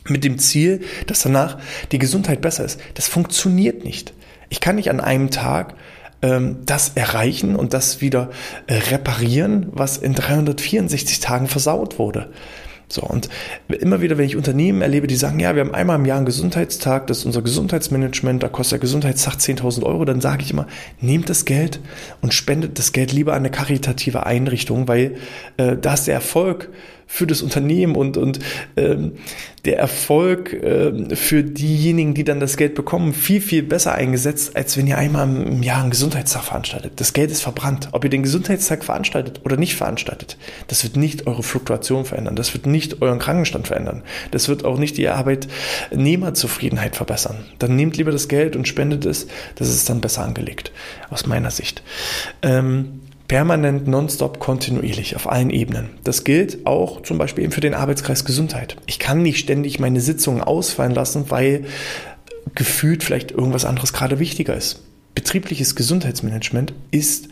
mit 0.07 0.23
dem 0.23 0.39
Ziel, 0.39 0.81
dass 1.07 1.21
danach 1.21 1.59
die 1.91 1.99
Gesundheit 1.99 2.41
besser 2.41 2.65
ist, 2.65 2.79
das 2.95 3.07
funktioniert 3.07 3.83
nicht. 3.83 4.13
Ich 4.49 4.59
kann 4.59 4.75
nicht 4.75 4.89
an 4.89 4.99
einem 4.99 5.29
Tag 5.29 5.75
ähm, 6.21 6.57
das 6.65 6.89
erreichen 6.95 7.55
und 7.55 7.73
das 7.73 8.01
wieder 8.01 8.29
äh, 8.67 8.75
reparieren, 8.75 9.67
was 9.71 9.97
in 9.97 10.15
364 10.15 11.19
Tagen 11.19 11.47
versaut 11.47 11.99
wurde. 11.99 12.31
So, 12.91 13.03
und 13.03 13.29
immer 13.67 14.01
wieder, 14.01 14.17
wenn 14.17 14.25
ich 14.25 14.35
Unternehmen 14.35 14.81
erlebe, 14.81 15.05
die 15.05 15.15
sagen, 15.15 15.39
ja, 15.39 15.53
wir 15.53 15.61
haben 15.61 15.75
einmal 15.75 15.97
im 15.97 16.05
Jahr 16.05 16.17
einen 16.17 16.25
Gesundheitstag, 16.25 17.05
das 17.05 17.19
ist 17.19 17.25
unser 17.25 17.43
Gesundheitsmanagement, 17.43 18.41
da 18.41 18.49
kostet 18.49 18.73
der 18.73 18.79
Gesundheitstag 18.79 19.35
10.000 19.35 19.83
Euro, 19.83 20.05
dann 20.05 20.21
sage 20.21 20.43
ich 20.43 20.51
immer, 20.51 20.65
nehmt 20.99 21.29
das 21.29 21.45
Geld 21.45 21.79
und 22.21 22.33
spendet 22.33 22.79
das 22.79 22.91
Geld 22.91 23.11
lieber 23.11 23.33
an 23.33 23.39
eine 23.39 23.51
karitative 23.51 24.25
Einrichtung, 24.25 24.87
weil 24.87 25.17
äh, 25.57 25.77
da 25.77 25.93
ist 25.93 26.07
der 26.07 26.15
Erfolg 26.15 26.69
für 27.11 27.25
das 27.25 27.41
Unternehmen 27.41 27.95
und, 27.95 28.17
und 28.17 28.37
ähm, 28.77 29.13
der 29.65 29.79
Erfolg 29.79 30.53
äh, 30.53 31.15
für 31.15 31.43
diejenigen, 31.43 32.13
die 32.13 32.23
dann 32.23 32.39
das 32.39 32.55
Geld 32.55 32.75
bekommen, 32.75 33.13
viel, 33.13 33.41
viel 33.41 33.63
besser 33.63 33.95
eingesetzt, 33.95 34.55
als 34.55 34.77
wenn 34.77 34.85
ihr 34.85 34.99
einmal 34.99 35.27
im 35.27 35.63
Jahr 35.63 35.81
einen 35.81 35.89
Gesundheitstag 35.89 36.43
veranstaltet. 36.43 36.93
Das 36.97 37.13
Geld 37.13 37.31
ist 37.31 37.41
verbrannt. 37.41 37.89
Ob 37.93 38.03
ihr 38.03 38.11
den 38.11 38.21
Gesundheitstag 38.21 38.83
veranstaltet 38.85 39.41
oder 39.43 39.57
nicht 39.57 39.75
veranstaltet, 39.75 40.37
das 40.67 40.83
wird 40.83 40.97
nicht 40.97 41.25
eure 41.25 41.41
Fluktuation 41.41 42.05
verändern. 42.05 42.35
Das 42.35 42.53
wird 42.53 42.67
nicht 42.67 43.01
euren 43.01 43.17
Krankenstand 43.17 43.67
verändern. 43.67 44.03
Das 44.29 44.47
wird 44.47 44.63
auch 44.63 44.77
nicht 44.77 44.95
die 44.95 45.09
Arbeitnehmerzufriedenheit 45.09 46.95
verbessern. 46.95 47.37
Dann 47.57 47.75
nehmt 47.75 47.97
lieber 47.97 48.11
das 48.11 48.27
Geld 48.27 48.55
und 48.55 48.67
spendet 48.67 49.05
es. 49.05 49.25
Das 49.55 49.67
ist 49.67 49.89
dann 49.89 49.99
besser 49.99 50.23
angelegt, 50.23 50.71
aus 51.09 51.25
meiner 51.25 51.49
Sicht. 51.49 51.81
Ähm, 52.43 53.01
permanent, 53.29 53.87
nonstop, 53.87 54.39
kontinuierlich 54.39 55.15
auf 55.15 55.31
allen 55.31 55.51
Ebenen. 55.51 55.91
Das 56.03 56.25
gilt 56.25 56.65
auch 56.65 57.03
zum 57.03 57.17
Beispiel 57.17 57.45
eben 57.45 57.53
für 57.53 57.61
den 57.61 57.75
Arbeitskreis 57.75 58.25
Gesundheit. 58.25 58.75
Ich 58.87 58.99
kann 58.99 59.21
nicht 59.21 59.39
ständig 59.39 59.79
meine 59.79 60.01
Sitzungen 60.01 60.41
ausfallen 60.41 60.93
lassen, 60.93 61.29
weil 61.29 61.65
gefühlt 62.55 63.03
vielleicht 63.03 63.31
irgendwas 63.31 63.65
anderes 63.65 63.93
gerade 63.93 64.19
wichtiger 64.19 64.55
ist. 64.55 64.81
Betriebliches 65.13 65.75
Gesundheitsmanagement 65.75 66.73
ist 66.91 67.29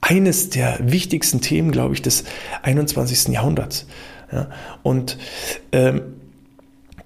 eines 0.00 0.50
der 0.50 0.78
wichtigsten 0.80 1.40
Themen, 1.40 1.72
glaube 1.72 1.94
ich, 1.94 2.02
des 2.02 2.24
21. 2.62 3.34
Jahrhunderts. 3.34 3.86
Ja, 4.32 4.48
und 4.84 5.18
ähm, 5.72 6.09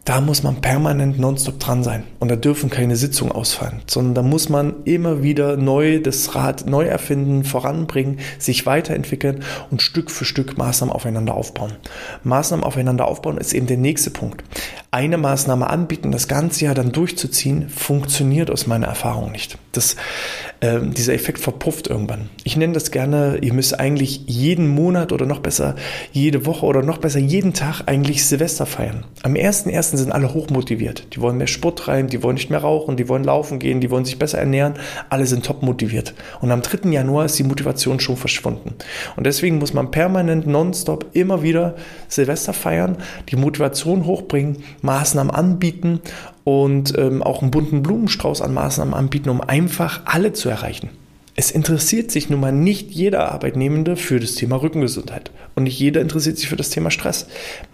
da 0.05 0.21
muss 0.21 0.43
man 0.43 0.61
permanent 0.61 1.19
nonstop 1.19 1.59
dran 1.59 1.83
sein. 1.83 2.05
Und 2.19 2.31
da 2.31 2.37
dürfen 2.37 2.69
keine 2.69 2.97
Sitzungen 2.97 3.33
ausfallen, 3.33 3.81
sondern 3.87 4.15
da 4.15 4.23
muss 4.23 4.49
man 4.49 4.85
immer 4.85 5.23
wieder 5.23 5.57
neu 5.57 6.01
das 6.01 6.35
Rad 6.35 6.67
neu 6.67 6.85
erfinden, 6.85 7.45
voranbringen, 7.45 8.19
sich 8.39 8.67
weiterentwickeln 8.67 9.43
und 9.71 9.81
Stück 9.81 10.11
für 10.11 10.25
Stück 10.25 10.59
Maßnahmen 10.59 10.95
aufeinander 10.95 11.35
aufbauen. 11.35 11.73
Maßnahmen 12.23 12.65
aufeinander 12.65 13.09
aufbauen 13.09 13.39
ist 13.39 13.55
eben 13.55 13.67
der 13.67 13.79
nächste 13.79 14.11
Punkt. 14.11 14.45
Eine 14.95 15.19
Maßnahme 15.19 15.69
anbieten, 15.69 16.13
das 16.13 16.29
ganze 16.29 16.67
Jahr 16.67 16.75
dann 16.75 16.93
durchzuziehen, 16.93 17.69
funktioniert 17.69 18.49
aus 18.49 18.69
meiner 18.69 18.87
Erfahrung 18.87 19.33
nicht. 19.33 19.59
Das, 19.73 19.97
äh, 20.61 20.79
dieser 20.83 21.15
Effekt 21.15 21.41
verpufft 21.41 21.89
irgendwann. 21.89 22.31
Ich 22.45 22.57
nenne 22.57 22.75
das 22.75 22.93
gerne, 22.93 23.39
ihr 23.41 23.53
müsst 23.55 23.81
eigentlich 23.81 24.23
jeden 24.27 24.69
Monat 24.69 25.11
oder 25.11 25.27
noch 25.27 25.41
besser 25.41 25.75
jede 26.13 26.47
Woche 26.47 26.65
oder 26.65 26.83
noch 26.83 26.99
besser 26.99 27.19
jeden 27.19 27.55
Tag 27.55 27.83
eigentlich 27.87 28.25
Silvester 28.25 28.67
feiern. 28.67 29.05
Am 29.25 29.35
1.1 29.35 29.95
meisten 29.95 29.97
sind 29.97 30.13
alle 30.13 30.33
hochmotiviert. 30.35 31.15
Die 31.15 31.21
wollen 31.21 31.37
mehr 31.37 31.47
Sport 31.47 31.79
treiben, 31.79 32.09
die 32.09 32.23
wollen 32.23 32.35
nicht 32.35 32.51
mehr 32.51 32.61
rauchen, 32.61 32.97
die 32.97 33.09
wollen 33.09 33.25
laufen 33.25 33.59
gehen, 33.59 33.81
die 33.81 33.91
wollen 33.91 34.05
sich 34.05 34.19
besser 34.19 34.39
ernähren. 34.39 34.75
Alle 35.11 35.27
sind 35.27 35.45
top 35.45 35.63
motiviert. 35.63 36.15
Und 36.41 36.51
am 36.51 36.63
3. 36.63 36.91
Januar 36.91 37.27
ist 37.27 37.39
die 37.39 37.45
Motivation 37.45 38.01
schon 38.01 38.17
verschwunden. 38.17 38.75
Und 39.17 39.27
deswegen 39.27 39.59
muss 39.59 39.75
man 39.75 39.91
permanent 39.91 40.47
nonstop 40.47 41.07
immer 41.13 41.43
wieder 41.43 41.77
Silvester 42.09 42.53
feiern, 42.53 42.97
die 43.29 43.37
Motivation 43.37 44.07
hochbringen, 44.07 44.63
Maßnahmen 44.85 45.35
anbieten 45.35 46.01
und 46.45 46.97
ähm, 46.97 47.23
auch 47.23 47.43
einen 47.43 47.51
bunten 47.51 47.83
Blumenstrauß 47.83 48.43
an 48.43 48.55
Maßnahmen 48.55 48.95
anbieten, 48.95 49.31
um 49.31 49.41
einfach 49.41 50.03
alle 50.05 50.33
zu 50.33 50.49
erreichen. 50.49 50.91
Es 51.37 51.51
interessiert 51.51 52.13
sich 52.13 52.31
nun 52.31 52.39
mal 52.39 52.53
nicht 52.53 52.93
jeder 52.93 53.33
Arbeitnehmende 53.33 53.97
für 53.97 54.21
das 54.21 54.37
Thema 54.37 54.55
Rückengesundheit. 54.63 55.33
Und 55.57 55.65
nicht 55.65 55.81
jeder 55.81 56.01
interessiert 56.01 56.39
sich 56.39 56.49
für 56.49 56.55
das 56.55 56.71
Thema 56.71 56.93
Stress. 56.93 57.27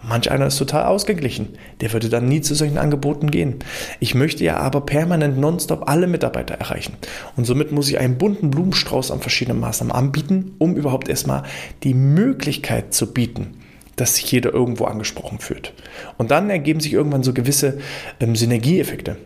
Manch 0.02 0.30
einer 0.30 0.46
ist 0.46 0.56
total 0.56 0.86
ausgeglichen. 0.86 1.50
Der 1.82 1.92
würde 1.92 2.08
dann 2.08 2.26
nie 2.26 2.40
zu 2.40 2.54
solchen 2.54 2.78
Angeboten 2.78 3.30
gehen. 3.30 3.56
Ich 3.98 4.14
möchte 4.14 4.44
ja 4.44 4.56
aber 4.56 4.80
permanent 4.80 5.36
nonstop 5.36 5.90
alle 5.90 6.06
Mitarbeiter 6.06 6.54
erreichen. 6.54 6.94
Und 7.36 7.44
somit 7.44 7.70
muss 7.70 7.90
ich 7.90 7.98
einen 7.98 8.16
bunten 8.16 8.50
Blumenstrauß 8.50 9.10
an 9.10 9.20
verschiedenen 9.20 9.60
Maßnahmen 9.60 9.94
anbieten, 9.94 10.52
um 10.56 10.74
überhaupt 10.74 11.10
erstmal 11.10 11.42
die 11.82 11.94
Möglichkeit 11.94 12.94
zu 12.94 13.12
bieten, 13.12 13.58
dass 14.00 14.16
sich 14.16 14.30
jeder 14.32 14.52
irgendwo 14.52 14.84
angesprochen 14.84 15.38
fühlt. 15.38 15.74
Und 16.16 16.30
dann 16.30 16.48
ergeben 16.48 16.80
sich 16.80 16.92
irgendwann 16.92 17.22
so 17.22 17.32
gewisse 17.32 17.78
ähm, 18.20 18.34
Synergieeffekte. 18.34 19.16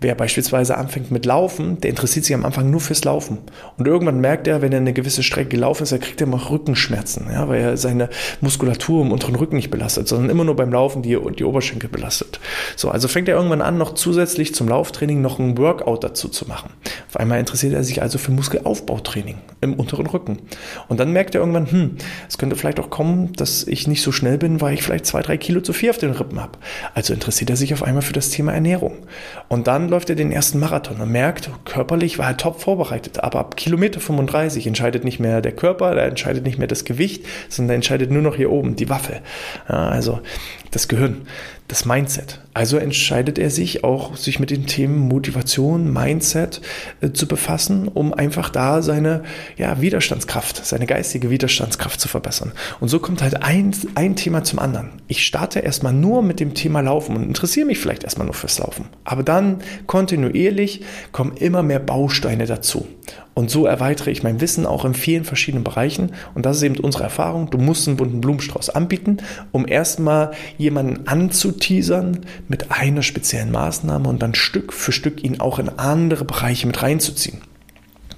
Wer 0.00 0.14
beispielsweise 0.14 0.76
anfängt 0.76 1.10
mit 1.10 1.24
Laufen, 1.24 1.80
der 1.80 1.90
interessiert 1.90 2.24
sich 2.24 2.34
am 2.34 2.44
Anfang 2.44 2.70
nur 2.70 2.80
fürs 2.80 3.04
Laufen. 3.04 3.38
Und 3.76 3.86
irgendwann 3.86 4.20
merkt 4.20 4.46
er, 4.46 4.62
wenn 4.62 4.72
er 4.72 4.78
eine 4.78 4.92
gewisse 4.92 5.22
Strecke 5.22 5.50
gelaufen 5.50 5.84
ist, 5.84 5.92
er 5.92 5.98
kriegt 5.98 6.20
immer 6.20 6.50
Rückenschmerzen, 6.50 7.26
ja, 7.32 7.48
weil 7.48 7.60
er 7.60 7.76
seine 7.76 8.08
Muskulatur 8.40 9.02
im 9.02 9.12
unteren 9.12 9.36
Rücken 9.36 9.56
nicht 9.56 9.70
belastet, 9.70 10.08
sondern 10.08 10.30
immer 10.30 10.44
nur 10.44 10.56
beim 10.56 10.72
Laufen 10.72 11.02
die, 11.02 11.18
die 11.38 11.44
Oberschenkel 11.44 11.88
belastet. 11.88 12.40
So, 12.76 12.90
also 12.90 13.08
fängt 13.08 13.28
er 13.28 13.36
irgendwann 13.36 13.62
an, 13.62 13.78
noch 13.78 13.94
zusätzlich 13.94 14.54
zum 14.54 14.68
Lauftraining 14.68 15.20
noch 15.20 15.38
ein 15.38 15.56
Workout 15.58 16.02
dazu 16.02 16.28
zu 16.28 16.46
machen. 16.46 16.70
Auf 17.08 17.16
einmal 17.16 17.38
interessiert 17.38 17.74
er 17.74 17.84
sich 17.84 18.02
also 18.02 18.18
für 18.18 18.32
Muskelaufbautraining 18.32 19.36
im 19.60 19.74
unteren 19.74 20.06
Rücken. 20.06 20.38
Und 20.88 20.98
dann 21.00 21.12
merkt 21.12 21.34
er 21.34 21.40
irgendwann, 21.40 21.70
hm, 21.70 21.96
es 22.28 22.38
könnte 22.38 22.56
vielleicht 22.56 22.80
auch 22.80 22.90
kommen, 22.90 23.32
dass 23.34 23.66
ich 23.66 23.86
nicht 23.86 24.02
so 24.02 24.12
schnell 24.12 24.23
schnell 24.24 24.38
bin, 24.38 24.62
weil 24.62 24.72
ich 24.72 24.82
vielleicht 24.82 25.04
zwei, 25.04 25.20
drei 25.20 25.36
Kilo 25.36 25.60
zu 25.60 25.74
viel 25.74 25.90
auf 25.90 25.98
den 25.98 26.10
Rippen 26.10 26.40
habe. 26.40 26.58
Also 26.94 27.12
interessiert 27.12 27.50
er 27.50 27.56
sich 27.56 27.74
auf 27.74 27.82
einmal 27.82 28.00
für 28.00 28.14
das 28.14 28.30
Thema 28.30 28.52
Ernährung. 28.52 28.96
Und 29.48 29.66
dann 29.66 29.90
läuft 29.90 30.08
er 30.08 30.16
den 30.16 30.32
ersten 30.32 30.58
Marathon 30.58 31.00
und 31.00 31.12
merkt, 31.12 31.50
körperlich 31.66 32.18
war 32.18 32.28
er 32.28 32.36
top 32.38 32.62
vorbereitet. 32.62 33.22
Aber 33.22 33.40
ab 33.40 33.56
Kilometer 33.56 34.00
35 34.00 34.66
entscheidet 34.66 35.04
nicht 35.04 35.20
mehr 35.20 35.42
der 35.42 35.52
Körper, 35.52 35.94
da 35.94 36.06
entscheidet 36.06 36.44
nicht 36.44 36.58
mehr 36.58 36.66
das 36.66 36.86
Gewicht, 36.86 37.26
sondern 37.50 37.76
entscheidet 37.76 38.10
nur 38.10 38.22
noch 38.22 38.36
hier 38.36 38.50
oben 38.50 38.76
die 38.76 38.88
Waffe. 38.88 39.20
Ja, 39.68 39.88
also 39.88 40.20
das 40.74 40.88
Gehirn 40.88 41.26
das 41.68 41.86
Mindset. 41.86 42.40
Also 42.52 42.76
entscheidet 42.76 43.38
er 43.38 43.48
sich 43.48 43.84
auch, 43.84 44.16
sich 44.16 44.38
mit 44.38 44.50
den 44.50 44.66
Themen 44.66 44.98
Motivation, 44.98 45.90
Mindset 45.92 46.60
äh, 47.00 47.10
zu 47.10 47.26
befassen, 47.26 47.88
um 47.88 48.12
einfach 48.12 48.50
da 48.50 48.82
seine 48.82 49.22
ja, 49.56 49.80
Widerstandskraft, 49.80 50.64
seine 50.64 50.86
geistige 50.86 51.30
Widerstandskraft 51.30 52.00
zu 52.00 52.08
verbessern. 52.08 52.52
Und 52.80 52.88
so 52.88 52.98
kommt 52.98 53.22
halt 53.22 53.42
ein, 53.42 53.74
ein 53.94 54.14
Thema 54.14 54.44
zum 54.44 54.58
anderen. 54.58 55.00
Ich 55.08 55.24
starte 55.24 55.60
erstmal 55.60 55.94
nur 55.94 56.22
mit 56.22 56.38
dem 56.38 56.52
Thema 56.52 56.80
Laufen 56.80 57.16
und 57.16 57.22
interessiere 57.22 57.66
mich 57.66 57.78
vielleicht 57.78 58.04
erstmal 58.04 58.26
nur 58.26 58.34
fürs 58.34 58.58
Laufen. 58.58 58.86
Aber 59.04 59.22
dann 59.22 59.62
kontinuierlich 59.86 60.82
kommen 61.12 61.36
immer 61.36 61.62
mehr 61.62 61.80
Bausteine 61.80 62.44
dazu. 62.44 62.86
Und 63.34 63.50
so 63.50 63.66
erweitere 63.66 64.10
ich 64.10 64.22
mein 64.22 64.40
Wissen 64.40 64.64
auch 64.64 64.84
in 64.84 64.94
vielen 64.94 65.24
verschiedenen 65.24 65.64
Bereichen. 65.64 66.12
Und 66.34 66.46
das 66.46 66.58
ist 66.58 66.62
eben 66.62 66.78
unsere 66.78 67.04
Erfahrung. 67.04 67.50
Du 67.50 67.58
musst 67.58 67.88
einen 67.88 67.96
bunten 67.96 68.20
Blumenstrauß 68.20 68.70
anbieten, 68.70 69.18
um 69.50 69.66
erstmal 69.66 70.32
jemanden 70.56 71.06
anzuteasern 71.08 72.20
mit 72.48 72.70
einer 72.70 73.02
speziellen 73.02 73.50
Maßnahme 73.50 74.08
und 74.08 74.22
dann 74.22 74.34
Stück 74.34 74.72
für 74.72 74.92
Stück 74.92 75.24
ihn 75.24 75.40
auch 75.40 75.58
in 75.58 75.68
andere 75.68 76.24
Bereiche 76.24 76.66
mit 76.66 76.80
reinzuziehen. 76.82 77.40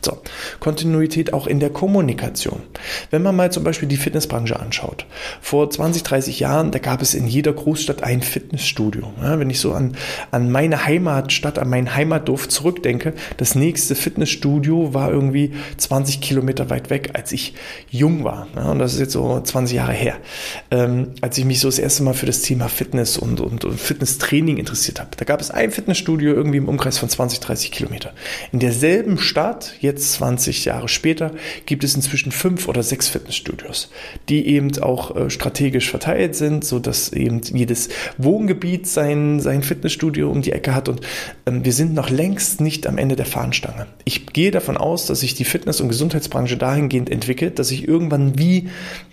So, 0.07 0.19
Kontinuität 0.61 1.33
auch 1.33 1.49
in 1.49 1.59
der 1.59 1.71
Kommunikation. 1.71 2.63
Wenn 3.11 3.23
man 3.23 3.35
mal 3.35 3.51
zum 3.51 3.65
Beispiel 3.65 3.89
die 3.89 3.97
Fitnessbranche 3.97 4.61
anschaut. 4.61 5.05
Vor 5.41 5.69
20, 5.69 6.05
30 6.05 6.39
Jahren, 6.39 6.71
da 6.71 6.79
gab 6.79 7.03
es 7.03 7.13
in 7.13 7.27
jeder 7.27 7.53
Großstadt 7.53 8.05
ein 8.05 8.23
Fitnessstudio. 8.23 9.13
Ja, 9.21 9.41
wenn 9.41 9.51
ich 9.51 9.59
so 9.59 9.73
an, 9.73 9.97
an 10.31 10.53
meine 10.53 10.87
Heimatstadt, 10.87 11.59
an 11.59 11.69
meinen 11.69 11.97
Heimatdorf 11.97 12.47
zurückdenke, 12.47 13.15
das 13.37 13.57
nächste 13.57 13.97
Fitnessstudio 13.97 14.95
war 14.95 15.11
irgendwie 15.11 15.55
20 15.77 16.21
Kilometer 16.21 16.71
weit 16.71 16.89
weg, 16.89 17.11
als 17.15 17.33
ich 17.33 17.55
jung 17.91 18.23
war. 18.23 18.47
Ja, 18.55 18.71
und 18.71 18.79
das 18.79 18.95
ist 18.95 19.01
jetzt 19.01 19.13
so 19.13 19.41
20 19.41 19.75
Jahre 19.75 19.93
her. 19.93 20.19
Ähm, 20.71 21.15
als 21.21 21.37
ich 21.37 21.45
mich 21.45 21.59
so 21.59 21.67
das 21.67 21.81
erste 21.81 22.05
Mal 22.05 22.15
für 22.15 22.27
das 22.27 22.43
Thema 22.43 22.69
Fitness 22.69 23.19
und, 23.19 23.41
und, 23.41 23.65
und 23.65 23.81
Fitnesstraining 23.81 24.59
interessiert 24.59 25.01
habe. 25.01 25.11
Da 25.17 25.25
gab 25.25 25.41
es 25.41 25.51
ein 25.51 25.73
Fitnessstudio 25.73 26.33
irgendwie 26.33 26.59
im 26.59 26.69
Umkreis 26.69 26.97
von 26.97 27.09
20, 27.09 27.41
30 27.41 27.73
Kilometer. 27.73 28.13
In 28.53 28.61
derselben 28.61 29.19
Stadt, 29.19 29.75
jetzt 29.81 29.96
jetzt 29.97 30.13
20 30.13 30.67
Jahre 30.67 30.89
später, 30.89 31.33
gibt 31.65 31.83
es 31.83 31.95
inzwischen 31.95 32.31
fünf 32.31 32.69
oder 32.69 32.83
sechs 32.83 33.09
Fitnessstudios, 33.09 33.91
die 34.29 34.47
eben 34.47 34.77
auch 34.83 35.17
äh, 35.17 35.31
strategisch 35.31 35.91
verteilt 35.91 36.37
sind, 36.37 36.65
so 36.65 36.79
dass 36.79 37.13
eben 37.13 37.41
jedes 37.43 37.89
Wohngebiet 38.19 38.87
sein, 38.87 39.41
sein 39.41 39.63
Fitnessstudio 39.63 40.31
um 40.31 40.43
die 40.43 40.53
Ecke 40.53 40.75
hat 40.75 40.89
und 40.89 41.01
ähm, 41.47 41.65
wir 41.65 41.73
sind 41.73 41.95
noch 41.95 42.11
längst 42.11 42.61
nicht 42.61 42.87
am 42.87 42.99
Ende 42.99 43.17
der 43.17 43.27
Fahnenstange. 43.27 43.87
Ich 44.05 44.27
gehe 44.27 44.51
davon 44.51 44.77
aus, 44.77 45.07
dass 45.07 45.21
sich 45.21 45.35
die 45.35 45.45
Fitness- 45.45 45.81
und 45.81 45.89
Gesundheitsbranche 45.89 46.59
dahingehend 46.59 47.11
entwickelt, 47.11 47.59
dass 47.59 47.71
ich 47.71 47.89
irgendwann 47.89 48.39
wie 48.39 48.69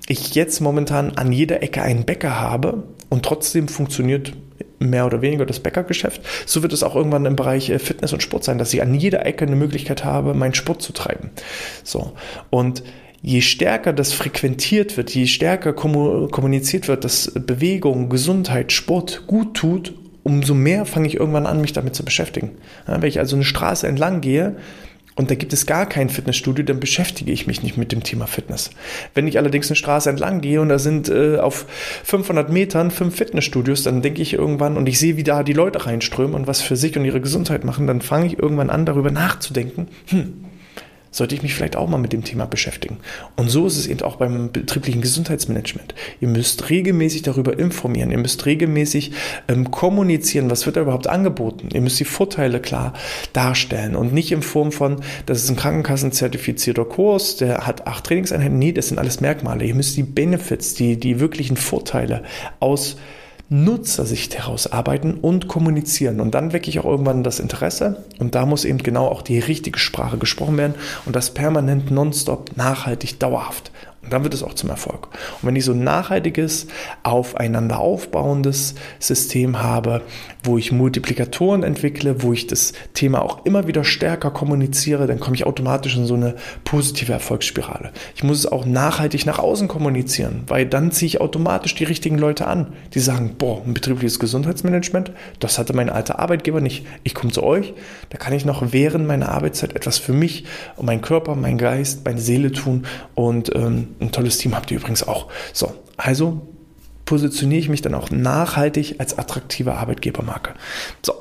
ich 0.08 0.36
jetzt 0.36 0.60
momentan 0.60 1.12
an 1.12 1.32
jeder 1.32 1.64
Ecke 1.64 1.82
einen 1.82 2.04
Bäcker 2.04 2.40
habe 2.40 2.84
und 3.10 3.24
trotzdem 3.24 3.70
funktioniert 3.70 4.34
mehr 4.80 5.06
oder 5.06 5.22
weniger 5.22 5.46
das 5.46 5.60
Bäckergeschäft. 5.60 6.22
So 6.46 6.62
wird 6.62 6.74
es 6.74 6.84
auch 6.84 6.96
irgendwann 6.96 7.26
im 7.26 7.36
Bereich 7.36 7.70
äh, 7.70 7.80
Fitness 7.80 8.14
und 8.14 8.22
Sport 8.24 8.44
sein, 8.44 8.58
dass 8.58 8.74
ich 8.74 8.82
an 8.82 8.94
jeder 8.94 9.26
Ecke 9.26 9.46
eine 9.46 9.56
Möglichkeit 9.56 10.04
habe, 10.04 10.34
meinen 10.34 10.54
Sport 10.54 10.82
zu 10.82 10.94
treiben. 10.94 11.32
So. 11.84 12.14
Und 12.50 12.84
je 13.22 13.42
stärker 13.42 13.94
das 13.94 14.14
frequentiert 14.14 14.98
wird, 14.98 15.16
je 15.16 15.28
stärker 15.28 15.74
kommuniziert 15.74 16.88
wird, 16.88 17.06
dass 17.06 17.32
Bewegung, 17.34 18.10
Gesundheit, 18.10 18.72
Sport 18.72 19.28
gut 19.28 19.56
tut, 19.56 19.94
umso 20.24 20.54
mehr 20.54 20.86
fange 20.86 21.08
ich 21.08 21.16
irgendwann 21.16 21.46
an, 21.46 21.62
mich 21.62 21.74
damit 21.74 21.96
zu 21.96 22.04
beschäftigen. 22.04 22.52
Wenn 22.86 23.04
ich 23.04 23.20
also 23.20 23.36
eine 23.36 23.46
Straße 23.46 23.88
entlang 23.88 24.22
gehe, 24.22 24.58
und 25.16 25.30
da 25.30 25.36
gibt 25.36 25.54
es 25.54 25.66
gar 25.66 25.86
kein 25.86 26.10
Fitnessstudio, 26.10 26.66
dann 26.66 26.80
beschäftige 26.80 27.32
ich 27.32 27.48
mich 27.48 27.62
nicht 27.62 27.78
mit 27.78 27.92
dem 27.92 28.04
Thema 28.04 28.28
Fitness. 28.28 28.72
Wenn 29.14 29.28
ich 29.28 29.38
allerdings 29.38 29.70
eine 29.70 29.76
Straße 29.76 30.10
entlang 30.10 30.42
gehe 30.42 30.62
und 30.62 30.70
da 30.70 30.80
sind 30.80 31.10
äh, 31.10 31.38
auf 31.38 31.66
500 32.04 32.50
Metern 32.50 32.92
fünf 32.92 33.16
Fitnessstudios, 33.16 33.84
dann 33.84 34.02
denke 34.02 34.22
ich 34.22 34.34
irgendwann 34.34 34.78
und 34.78 34.88
ich 34.90 35.00
sehe, 35.00 35.18
wie 35.18 35.24
da 35.24 35.44
die 35.44 35.54
Leute 35.54 35.86
reinströmen 35.86 36.36
und 36.36 36.48
was 36.48 36.62
für 36.62 36.76
sich 36.76 36.98
und 36.98 37.06
ihre 37.06 37.22
Gesundheit 37.22 37.64
machen, 37.64 37.88
dann 37.88 38.02
fange 38.02 38.28
ich 38.28 38.40
irgendwann 38.40 38.70
an, 38.70 38.86
darüber 38.86 39.12
nachzudenken, 39.12 39.88
hm, 40.08 40.46
sollte 41.14 41.36
ich 41.36 41.44
mich 41.44 41.54
vielleicht 41.54 41.76
auch 41.76 41.88
mal 41.88 42.00
mit 42.00 42.12
dem 42.12 42.24
Thema 42.24 42.46
beschäftigen. 42.46 42.98
Und 43.36 43.50
so 43.50 43.66
ist 43.68 43.78
es 43.78 43.88
eben 43.88 44.02
auch 44.02 44.18
beim 44.18 44.52
betrieblichen 44.52 45.02
Gesundheitsmanagement. 45.02 45.94
Ihr 46.20 46.28
müsst 46.28 46.70
regelmäßig 46.70 47.22
darüber 47.22 47.58
informieren, 47.58 48.12
ihr 48.12 48.18
müsst 48.18 48.46
regelmäßig 48.46 49.12
ähm, 49.48 49.72
kommunizieren, 49.72 50.50
was 50.50 50.66
wird 50.66 50.76
da 50.76 50.82
überhaupt 50.82 51.08
angeboten. 51.08 51.70
Ihr 51.72 51.82
müsst 51.82 52.00
die 52.00 52.06
Vorteile 52.06 52.60
klar 52.60 52.94
darstellen 53.32 53.96
und 53.96 54.12
nicht 54.14 54.32
in 54.32 54.42
Form 54.42 54.72
von, 54.72 55.02
das 55.28 55.44
ist 55.44 55.50
ein 55.50 55.56
Krankenkassenzertifizierter 55.56 56.86
Kurs, 56.86 57.38
der 57.38 57.68
hat 57.68 57.86
acht 57.86 58.06
Trainingseinheiten. 58.06 58.58
Nee, 58.58 58.72
das 58.72 58.88
sind 58.88 58.98
alles 58.98 59.22
Merkmale. 59.22 59.66
Ihr 59.66 59.76
müsst 59.76 59.96
die 59.96 60.04
Benefits, 60.04 60.74
die, 60.74 61.00
die 61.00 61.20
wirklichen 61.20 61.58
Vorteile 61.58 62.24
aus 62.60 62.98
Nutzersicht 63.54 64.36
herausarbeiten 64.36 65.14
und 65.14 65.48
kommunizieren. 65.48 66.20
Und 66.22 66.34
dann 66.34 66.54
wecke 66.54 66.72
ich 66.72 66.80
auch 66.80 66.86
irgendwann 66.86 67.24
das 67.24 67.40
Interesse. 67.40 68.04
Und 68.18 68.34
da 68.34 68.48
muss 68.48 68.66
eben 68.66 68.80
genau 68.80 69.08
auch 69.08 69.22
die 69.22 69.38
richtige 69.38 69.78
Sprache 69.78 70.18
gesprochen 70.18 70.58
werden 70.58 70.74
und 71.06 71.16
das 71.16 71.36
permanent, 71.36 71.92
nonstop, 71.92 72.58
nachhaltig, 72.58 73.20
dauerhaft. 73.20 73.72
Und 74.04 74.12
dann 74.12 74.24
wird 74.24 74.34
es 74.34 74.44
auch 74.44 74.54
zum 74.54 74.70
Erfolg. 74.70 75.08
Und 75.42 75.48
wenn 75.48 75.56
ich 75.56 75.64
so 75.64 75.72
ein 75.72 75.84
nachhaltiges, 75.84 76.68
aufeinander 77.04 77.80
aufbauendes 77.80 78.76
System 79.00 79.62
habe, 79.62 80.02
wo 80.44 80.58
ich 80.58 80.74
Multiplikatoren 80.74 81.64
entwickle, 81.64 82.22
wo 82.22 82.34
ich 82.34 82.48
das 82.48 82.74
Thema 82.94 83.22
auch 83.22 83.46
immer 83.46 83.66
wieder 83.68 83.86
stärker 83.86 84.30
kommuniziere, 84.32 85.08
dann 85.08 85.22
komme 85.22 85.38
ich 85.38 85.46
automatisch 85.46 85.96
in 85.96 86.06
so 86.06 86.16
eine 86.16 86.36
positive 86.66 87.14
Erfolgsspirale. 87.14 87.92
Ich 88.16 88.24
muss 88.24 88.40
es 88.40 88.46
auch 88.46 88.66
nachhaltig 88.66 89.26
nach 89.26 89.40
außen 89.40 89.70
kommunizieren, 89.70 90.44
weil 90.48 90.66
dann 90.66 90.92
ziehe 90.92 91.08
ich 91.08 91.22
automatisch 91.22 91.76
die 91.76 91.86
richtigen 91.86 92.18
Leute 92.18 92.46
an, 92.46 92.74
die 92.94 93.00
sagen, 93.00 93.36
boah, 93.38 93.62
ein 93.66 93.74
betriebliches 93.74 94.20
Gesundheitsmanagement, 94.20 95.12
das 95.40 95.58
hatte 95.58 95.74
mein 95.74 95.90
alter 95.90 96.20
Arbeitgeber 96.20 96.60
nicht. 96.60 96.86
Ich 97.04 97.16
komme 97.16 97.32
zu 97.32 97.42
euch, 97.42 97.74
da 98.10 98.18
kann 98.18 98.34
ich 98.34 98.44
noch 98.44 98.74
während 98.74 99.08
meiner 99.08 99.30
Arbeitszeit 99.30 99.76
etwas 99.76 99.98
für 99.98 100.14
mich 100.14 100.46
und 100.76 100.88
meinen 100.88 101.02
Körper, 101.02 101.36
meinen 101.36 101.58
Geist, 101.58 102.04
meine 102.04 102.20
Seele 102.20 102.52
tun 102.52 102.86
und 103.16 103.56
ähm, 103.56 103.93
ein 104.00 104.12
tolles 104.12 104.38
Team 104.38 104.56
habt 104.56 104.72
ihr 104.72 104.78
übrigens 104.78 105.08
auch. 105.08 105.28
So, 105.54 105.74
also 105.98 106.48
positioniere 107.06 107.60
ich 107.60 107.70
mich 107.70 107.82
dann 107.82 107.96
auch 107.96 108.12
nachhaltig 108.12 108.96
als 109.00 109.18
attraktive 109.18 109.76
Arbeitgebermarke. 109.76 110.54
So, 111.02 111.14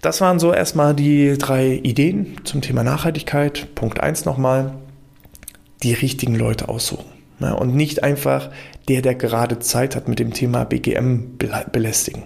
das 0.00 0.20
waren 0.20 0.38
so 0.38 0.52
erstmal 0.52 0.94
die 0.94 1.36
drei 1.38 1.80
Ideen 1.82 2.36
zum 2.44 2.60
Thema 2.60 2.84
Nachhaltigkeit. 2.84 3.74
Punkt 3.74 4.00
1 4.00 4.24
nochmal, 4.24 4.74
die 5.82 5.94
richtigen 5.94 6.34
Leute 6.34 6.68
aussuchen. 6.68 7.06
Ja, 7.40 7.50
ne, 7.50 7.56
und 7.56 7.74
nicht 7.74 8.04
einfach 8.04 8.50
der, 8.88 9.02
der 9.02 9.14
gerade 9.14 9.58
Zeit 9.58 9.96
hat, 9.96 10.08
mit 10.08 10.18
dem 10.18 10.32
Thema 10.32 10.64
BGM 10.64 11.38
belästigen. 11.72 12.24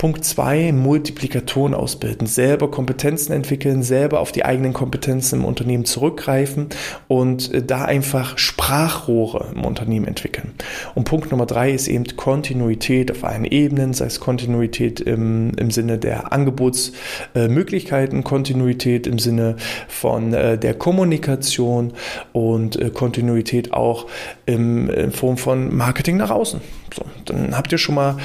Punkt 0.00 0.24
zwei, 0.24 0.72
Multiplikatoren 0.72 1.74
ausbilden, 1.74 2.26
selber 2.26 2.70
Kompetenzen 2.70 3.34
entwickeln, 3.34 3.82
selber 3.82 4.20
auf 4.20 4.32
die 4.32 4.46
eigenen 4.46 4.72
Kompetenzen 4.72 5.40
im 5.40 5.44
Unternehmen 5.44 5.84
zurückgreifen 5.84 6.68
und 7.06 7.52
äh, 7.52 7.62
da 7.62 7.84
einfach 7.84 8.38
Sprachrohre 8.38 9.48
im 9.54 9.62
Unternehmen 9.62 10.06
entwickeln. 10.06 10.54
Und 10.94 11.04
Punkt 11.04 11.30
Nummer 11.30 11.44
drei 11.44 11.72
ist 11.72 11.86
eben 11.86 12.06
Kontinuität 12.16 13.10
auf 13.10 13.24
allen 13.24 13.44
Ebenen, 13.44 13.92
sei 13.92 14.06
es 14.06 14.20
Kontinuität 14.20 15.00
im, 15.00 15.52
im 15.58 15.70
Sinne 15.70 15.98
der 15.98 16.32
Angebotsmöglichkeiten, 16.32 18.24
Kontinuität 18.24 19.06
im 19.06 19.18
Sinne 19.18 19.56
von 19.86 20.32
äh, 20.32 20.56
der 20.56 20.72
Kommunikation 20.72 21.92
und 22.32 22.80
äh, 22.80 22.88
Kontinuität 22.88 23.74
auch 23.74 24.06
im, 24.46 24.88
in 24.88 25.12
Form 25.12 25.36
von 25.36 25.76
Marketing 25.76 26.16
nach 26.16 26.30
außen. 26.30 26.62
So, 26.94 27.04
dann 27.26 27.56
habt 27.56 27.72
ihr 27.72 27.78
schon 27.78 27.94
mal 27.94 28.16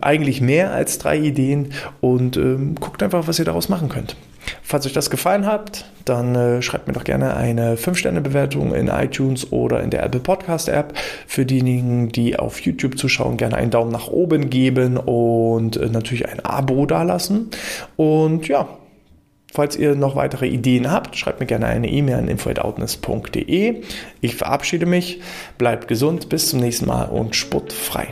eigentlich 0.00 0.40
mehr 0.40 0.72
als 0.72 0.98
drei 0.98 1.18
Ideen 1.18 1.72
und 2.00 2.36
ähm, 2.36 2.74
guckt 2.76 3.02
einfach, 3.02 3.26
was 3.26 3.38
ihr 3.38 3.44
daraus 3.44 3.68
machen 3.68 3.88
könnt. 3.88 4.16
Falls 4.62 4.86
euch 4.86 4.92
das 4.92 5.10
gefallen 5.10 5.46
hat, 5.46 5.86
dann 6.04 6.34
äh, 6.34 6.62
schreibt 6.62 6.86
mir 6.86 6.92
doch 6.92 7.04
gerne 7.04 7.34
eine 7.36 7.76
5-Sterne-Bewertung 7.76 8.74
in 8.74 8.88
iTunes 8.88 9.52
oder 9.52 9.82
in 9.82 9.90
der 9.90 10.02
Apple 10.02 10.20
Podcast 10.20 10.68
App. 10.68 10.94
Für 11.26 11.46
diejenigen, 11.46 12.10
die 12.10 12.38
auf 12.38 12.60
YouTube 12.60 12.98
zuschauen, 12.98 13.36
gerne 13.36 13.56
einen 13.56 13.70
Daumen 13.70 13.90
nach 13.90 14.08
oben 14.08 14.50
geben 14.50 14.96
und 14.98 15.76
äh, 15.76 15.88
natürlich 15.88 16.28
ein 16.28 16.40
Abo 16.40 16.86
dalassen. 16.86 17.50
Und 17.96 18.48
ja, 18.48 18.68
Falls 19.54 19.76
ihr 19.76 19.94
noch 19.94 20.16
weitere 20.16 20.48
Ideen 20.48 20.90
habt, 20.90 21.16
schreibt 21.16 21.38
mir 21.38 21.46
gerne 21.46 21.66
eine 21.66 21.88
E-Mail 21.88 22.16
an 22.16 22.26
info.outness.de. 22.26 23.82
Ich 24.20 24.34
verabschiede 24.34 24.84
mich, 24.84 25.20
bleibt 25.58 25.86
gesund, 25.86 26.28
bis 26.28 26.48
zum 26.48 26.58
nächsten 26.58 26.86
Mal 26.86 27.04
und 27.04 27.36
sportfrei. 27.36 28.08